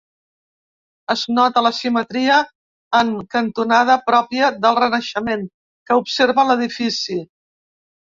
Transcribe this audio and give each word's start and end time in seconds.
Es 1.13 1.23
nota 1.39 1.61
la 1.65 1.71
simetria 1.79 2.37
en 2.99 3.11
cantonada, 3.35 3.97
pròpia 4.07 4.47
del 4.63 4.79
Renaixement, 4.79 5.45
que 5.91 5.99
observa 6.01 6.47
l'edifici. 6.49 7.19